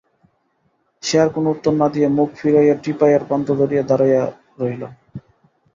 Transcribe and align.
সে 1.03 1.15
আর 1.19 1.29
কোনো 1.35 1.47
উত্তর 1.49 1.73
না 1.81 1.87
দিয়া 1.93 2.09
মুখ 2.09 2.29
ফিরাইয়া 2.35 2.75
টিপাইয়ের 2.83 3.23
প্রান্ত 3.27 3.47
ধরিয়া 3.59 3.83
দাঁড়াইয়া 3.83 4.23
রহিল। 4.59 4.83